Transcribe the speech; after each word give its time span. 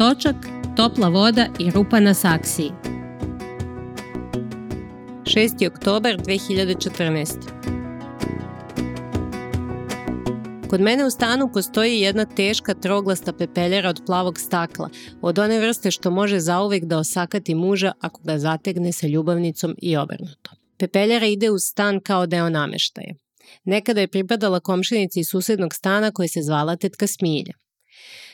Točak, 0.00 0.36
topla 0.76 1.08
voda 1.08 1.46
i 1.58 1.70
rupa 1.70 2.00
na 2.00 2.14
saksiji. 2.14 2.70
6. 5.24 5.68
oktobar 5.68 6.16
2014. 6.16 7.28
Kod 10.70 10.80
mene 10.80 11.04
u 11.04 11.10
stanu 11.10 11.50
postoji 11.52 12.00
jedna 12.00 12.24
teška 12.24 12.74
troglasta 12.74 13.32
pepeljera 13.32 13.88
od 13.88 14.00
plavog 14.06 14.38
stakla, 14.38 14.88
od 15.20 15.38
one 15.38 15.58
vrste 15.58 15.90
što 15.90 16.10
može 16.10 16.38
zauvek 16.38 16.84
da 16.84 16.98
osakati 16.98 17.54
muža 17.54 17.92
ako 18.00 18.20
ga 18.22 18.38
zategne 18.38 18.92
sa 18.92 19.06
ljubavnicom 19.06 19.74
i 19.82 19.96
obrnuto. 19.96 20.50
Pepeljara 20.78 21.26
ide 21.26 21.50
u 21.50 21.58
stan 21.58 22.00
kao 22.00 22.26
deo 22.26 22.48
nameštaja. 22.48 23.14
Nekada 23.64 24.00
je 24.00 24.08
pripadala 24.08 24.60
komšinici 24.60 25.20
iz 25.20 25.28
susednog 25.28 25.74
stana 25.74 26.10
koja 26.10 26.28
se 26.28 26.42
zvala 26.42 26.76
tetka 26.76 27.06
Smilja. 27.06 27.52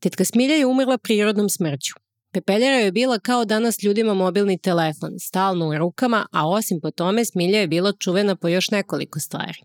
Tetka 0.00 0.24
Smilja 0.24 0.54
je 0.54 0.66
umrla 0.66 0.98
prirodnom 0.98 1.48
smrću. 1.48 1.94
Pepeljara 2.32 2.76
je 2.76 2.92
bila 2.92 3.18
kao 3.18 3.44
danas 3.44 3.82
ljudima 3.82 4.14
mobilni 4.14 4.58
telefon, 4.58 5.10
stalno 5.20 5.68
u 5.68 5.78
rukama, 5.78 6.26
a 6.32 6.48
osim 6.48 6.80
po 6.80 6.90
tome 6.90 7.24
Smilja 7.24 7.60
je 7.60 7.68
bila 7.68 7.92
čuvena 7.92 8.36
po 8.36 8.48
još 8.48 8.70
nekoliko 8.70 9.20
stvari. 9.20 9.58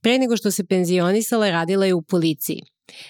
Pre 0.00 0.18
nego 0.18 0.36
što 0.36 0.50
se 0.50 0.66
penzionisala 0.66 1.50
radila 1.50 1.86
je 1.86 1.94
u 1.94 2.02
policiji. 2.02 2.62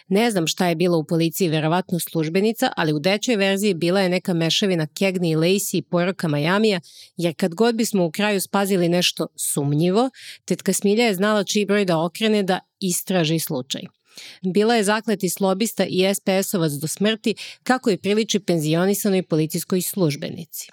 Ne 0.09 0.31
znam 0.31 0.47
šta 0.47 0.67
je 0.67 0.77
bila 0.77 0.97
u 0.97 1.05
policiji, 1.05 1.49
verovatno 1.49 1.99
službenica, 1.99 2.73
ali 2.77 2.93
u 2.93 2.99
dečoj 2.99 3.37
verziji 3.37 3.75
bila 3.75 4.01
je 4.01 4.09
neka 4.09 4.35
mešavina 4.35 4.87
Kegni 4.87 5.31
i 5.31 5.37
Lacey 5.37 5.79
i 5.79 5.83
poroka 5.83 6.29
Majamija, 6.29 6.81
jer 7.17 7.35
kad 7.37 7.55
god 7.55 7.75
bismo 7.75 8.05
u 8.05 8.11
kraju 8.11 8.41
spazili 8.41 8.89
nešto 8.89 9.27
sumnjivo, 9.53 10.11
tetka 10.45 10.73
Smilja 10.73 11.05
je 11.05 11.15
znala 11.15 11.45
čiji 11.45 11.67
broj 11.67 11.85
da 11.85 11.99
okrene 11.99 12.43
da 12.43 12.61
istraži 12.81 13.39
slučaj. 13.39 13.98
Bila 14.43 14.75
je 14.75 14.85
zakleti 14.85 15.29
slobista 15.29 15.85
i 15.85 16.15
SPS-ovac 16.15 16.81
do 16.81 16.89
smrti, 16.89 17.35
kako 17.63 17.91
je 17.91 17.99
priliči 17.99 18.41
penzionisanoj 18.41 19.23
policijskoj 19.23 19.83
službenici. 19.83 20.69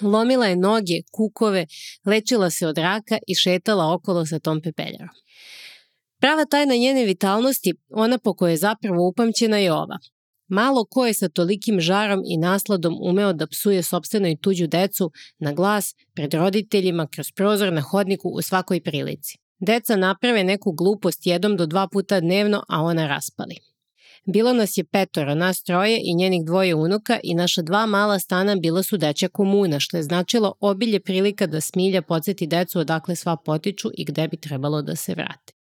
Lomila 0.00 0.46
je 0.46 0.56
noge, 0.56 1.02
kukove, 1.12 1.66
lečila 2.04 2.50
se 2.50 2.66
od 2.66 2.78
raka 2.78 3.18
i 3.26 3.34
šetala 3.34 3.94
okolo 3.94 4.26
sa 4.26 4.38
tom 4.38 4.62
pepeljarom. 4.62 5.08
Prava 6.20 6.44
tajna 6.44 6.74
njene 6.74 7.04
vitalnosti, 7.04 7.74
ona 7.90 8.18
po 8.18 8.34
kojoj 8.34 8.52
je 8.52 8.56
zapravo 8.56 9.08
upamćena 9.08 9.58
je 9.58 9.72
ova. 9.72 9.98
Malo 10.48 10.84
ko 10.84 11.06
je 11.06 11.14
sa 11.14 11.28
tolikim 11.28 11.80
žarom 11.80 12.22
i 12.26 12.36
nasladom 12.36 12.96
umeo 13.02 13.32
da 13.32 13.46
psuje 13.46 13.82
sobstveno 13.82 14.28
i 14.28 14.36
tuđu 14.36 14.66
decu 14.66 15.10
na 15.38 15.52
glas, 15.52 15.94
pred 16.14 16.34
roditeljima, 16.34 17.06
kroz 17.06 17.26
prozor 17.36 17.72
na 17.72 17.80
hodniku 17.80 18.28
u 18.28 18.42
svakoj 18.42 18.80
prilici. 18.80 19.38
Deca 19.60 19.96
naprave 19.96 20.44
neku 20.44 20.72
glupost 20.72 21.26
jednom 21.26 21.56
do 21.56 21.66
dva 21.66 21.88
puta 21.92 22.20
dnevno, 22.20 22.62
a 22.68 22.82
ona 22.82 23.06
raspali. 23.06 23.56
Bilo 24.26 24.52
nas 24.52 24.78
je 24.78 24.84
petoro, 24.84 25.34
nas 25.34 25.62
troje 25.62 26.00
i 26.04 26.14
njenih 26.14 26.44
dvoje 26.44 26.74
unuka 26.74 27.18
i 27.22 27.34
naša 27.34 27.62
dva 27.62 27.86
mala 27.86 28.18
stana 28.18 28.56
bila 28.56 28.82
su 28.82 28.96
deća 28.96 29.28
komuna, 29.28 29.80
što 29.80 29.96
je 29.96 30.02
značilo 30.02 30.54
obilje 30.60 31.00
prilika 31.00 31.46
da 31.46 31.60
Smilja 31.60 32.02
podsjeti 32.02 32.46
decu 32.46 32.78
odakle 32.78 33.16
sva 33.16 33.36
potiču 33.36 33.90
i 33.94 34.04
gde 34.04 34.28
bi 34.28 34.36
trebalo 34.36 34.82
da 34.82 34.96
se 34.96 35.14
vrate. 35.14 35.52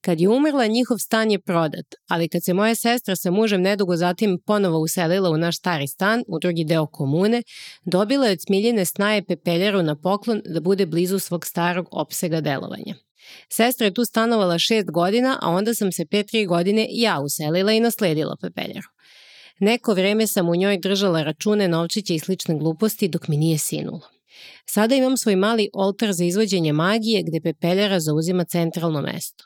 Kad 0.00 0.20
je 0.20 0.28
umrla, 0.28 0.66
njihov 0.66 0.98
stan 0.98 1.30
je 1.30 1.38
prodat, 1.38 1.94
ali 2.08 2.28
kad 2.28 2.44
se 2.44 2.54
moja 2.54 2.74
sestra 2.74 3.16
sa 3.16 3.30
mužem 3.30 3.62
nedugo 3.62 3.96
zatim 3.96 4.38
ponovo 4.46 4.78
uselila 4.78 5.30
u 5.30 5.36
naš 5.36 5.58
stari 5.58 5.86
stan, 5.86 6.24
u 6.28 6.38
drugi 6.38 6.64
deo 6.64 6.86
komune, 6.86 7.42
dobila 7.84 8.26
je 8.26 8.32
od 8.32 8.38
Smiljene 8.46 8.84
snaje 8.84 9.24
pepeljaru 9.24 9.82
na 9.82 9.96
poklon 9.96 10.42
da 10.44 10.60
bude 10.60 10.86
blizu 10.86 11.18
svog 11.18 11.46
starog 11.46 11.88
opsega 11.90 12.40
delovanja. 12.40 12.94
Sestra 13.48 13.86
je 13.86 13.94
tu 13.94 14.04
stanovala 14.04 14.58
šest 14.58 14.90
godina, 14.90 15.38
a 15.42 15.50
onda 15.50 15.74
sam 15.74 15.92
se 15.92 16.06
pre 16.06 16.22
tri 16.22 16.46
godine 16.46 16.86
ja 16.90 17.20
uselila 17.20 17.72
i 17.72 17.80
nasledila 17.80 18.36
pepeljaru. 18.40 18.88
Neko 19.60 19.94
vreme 19.94 20.26
sam 20.26 20.48
u 20.48 20.56
njoj 20.56 20.78
držala 20.78 21.22
račune, 21.22 21.68
novčiće 21.68 22.14
i 22.14 22.18
slične 22.18 22.58
gluposti 22.58 23.08
dok 23.08 23.28
mi 23.28 23.36
nije 23.36 23.58
sinulo. 23.58 24.00
Sada 24.66 24.94
imam 24.94 25.16
svoj 25.16 25.36
mali 25.36 25.68
oltar 25.72 26.12
za 26.12 26.24
izvođenje 26.24 26.72
magije 26.72 27.22
gde 27.22 27.40
pepeljara 27.40 28.00
zauzima 28.00 28.44
centralno 28.44 29.02
mesto. 29.02 29.44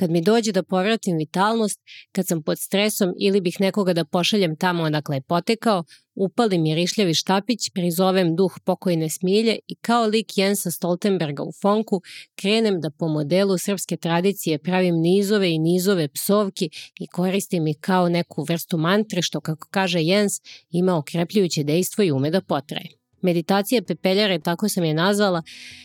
Kad 0.00 0.10
mi 0.10 0.20
dođe 0.22 0.52
da 0.52 0.62
povratim 0.62 1.16
vitalnost, 1.16 1.80
kad 2.12 2.26
sam 2.26 2.42
pod 2.42 2.58
stresom 2.58 3.12
ili 3.18 3.40
bih 3.40 3.56
nekoga 3.60 3.92
da 3.92 4.04
pošaljem 4.04 4.56
tamo 4.56 4.82
odakle 4.82 5.16
je 5.16 5.20
potekao, 5.20 5.84
upalim 6.14 6.62
mirišljavi 6.62 7.14
štapić, 7.14 7.70
prizovem 7.74 8.36
duh 8.36 8.58
pokojne 8.64 9.10
smilje 9.10 9.58
i 9.66 9.74
kao 9.74 10.06
lik 10.06 10.38
Jensa 10.38 10.70
Stoltenberga 10.70 11.42
u 11.42 11.52
fonku 11.62 12.00
krenem 12.34 12.80
da 12.80 12.90
po 12.90 13.08
modelu 13.08 13.58
srpske 13.58 13.96
tradicije 13.96 14.58
pravim 14.58 14.94
nizove 15.00 15.50
i 15.50 15.58
nizove 15.58 16.08
psovki 16.08 16.70
i 17.00 17.06
koristim 17.06 17.66
ih 17.66 17.76
kao 17.80 18.08
neku 18.08 18.44
vrstu 18.48 18.78
mantre 18.78 19.22
što, 19.22 19.40
kako 19.40 19.68
kaže 19.70 20.02
Jens, 20.02 20.32
ima 20.70 20.96
okrepljujuće 20.96 21.64
dejstvo 21.64 22.04
i 22.04 22.12
ume 22.12 22.30
da 22.30 22.40
potraje. 22.40 22.99
Meditacija 23.22 23.82
pepeljare, 23.82 24.38
tako 24.38 24.68
sam 24.68 24.84
je 24.84 24.94
nazvala, 24.94 25.42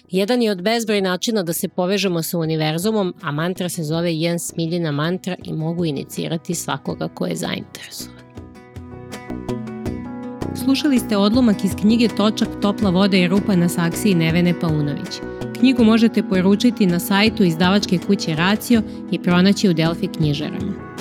jedan 0.09 0.41
je 0.41 0.51
od 0.51 0.61
bezbroj 0.61 1.01
načina 1.01 1.43
da 1.43 1.53
se 1.53 1.67
povežemo 1.67 2.23
sa 2.23 2.37
univerzumom, 2.37 3.13
a 3.21 3.31
mantra 3.31 3.69
se 3.69 3.83
zove 3.83 4.15
Jens 4.15 4.47
Smiljina 4.47 4.91
mantra 4.91 5.35
i 5.43 5.53
mogu 5.53 5.85
inicirati 5.85 6.55
svakoga 6.55 7.07
ko 7.07 7.25
je 7.25 7.35
zainteresovan. 7.35 8.25
Slušali 10.63 10.99
ste 10.99 11.17
odlomak 11.17 11.63
iz 11.63 11.71
knjige 11.81 12.07
Točak, 12.07 12.47
topla 12.61 12.89
voda 12.89 13.17
i 13.17 13.27
rupa 13.27 13.55
na 13.55 13.69
saksiji 13.69 14.15
Nevene 14.15 14.59
Paunović. 14.59 15.19
Knjigu 15.59 15.83
možete 15.83 16.23
poručiti 16.23 16.85
na 16.85 16.99
sajtu 16.99 17.43
izdavačke 17.43 17.97
kuće 18.07 18.35
Racio 18.35 18.81
i 19.11 19.19
pronaći 19.19 19.69
u 19.69 19.73
Delfi 19.73 20.07
knjižarama. 20.07 20.94